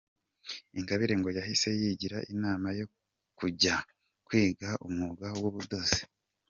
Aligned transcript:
Ingabire 0.79 1.13
ngo 1.19 1.29
yahise 1.37 1.67
yigira 1.79 2.17
inama 2.33 2.67
yo 2.79 2.85
kujya 3.37 3.75
kwiga 4.25 4.69
umwuga 4.87 5.27
w’ubudozi. 5.41 6.01